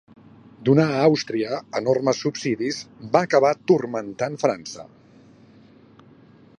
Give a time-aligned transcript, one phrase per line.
[0.69, 2.81] Donar a Àustria enormes subsidis
[3.17, 4.89] va acabar turmentant França.